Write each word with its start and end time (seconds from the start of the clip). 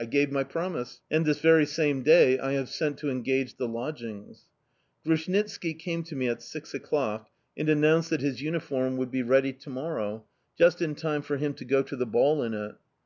I 0.00 0.06
gave 0.06 0.32
my 0.32 0.42
promise, 0.42 1.02
and 1.10 1.26
this 1.26 1.42
very 1.42 1.66
same 1.66 2.02
day 2.02 2.38
I 2.38 2.52
have 2.52 2.70
sent 2.70 2.96
to 3.00 3.10
engage 3.10 3.58
the 3.58 3.68
lodgings. 3.68 4.46
Grushnitski 5.04 5.74
came 5.74 6.02
to 6.04 6.16
me 6.16 6.28
at 6.28 6.40
six 6.40 6.72
o'clock 6.72 7.28
and 7.58 7.68
announced 7.68 8.08
that 8.08 8.22
his 8.22 8.40
uniform 8.40 8.96
would 8.96 9.10
be 9.10 9.22
ready 9.22 9.52
to 9.52 9.68
morrow, 9.68 10.24
just 10.56 10.80
in 10.80 10.94
time 10.94 11.20
for 11.20 11.36
him 11.36 11.52
to 11.52 11.66
go 11.66 11.82
to 11.82 11.94
the 11.94 12.06
ball 12.06 12.42
in 12.42 12.54
it. 12.54 12.76